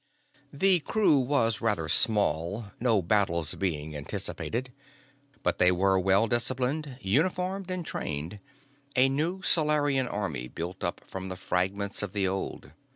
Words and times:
The 0.51 0.79
crew 0.79 1.19
was 1.19 1.61
rather 1.61 1.87
small, 1.87 2.71
no 2.79 3.03
battles 3.03 3.53
being 3.53 3.95
anticipated. 3.95 4.73
But 5.43 5.59
they 5.59 5.71
were 5.71 5.99
well 5.99 6.25
disciplined, 6.25 6.97
uniformed 7.01 7.69
and 7.69 7.85
trained, 7.85 8.39
a 8.95 9.07
new 9.09 9.43
Solarian 9.43 10.07
army 10.07 10.47
built 10.47 10.83
up 10.83 11.01
from 11.05 11.29
the 11.29 11.37
fragments 11.37 12.01
of 12.01 12.13
the 12.13 12.27
old. 12.27 12.71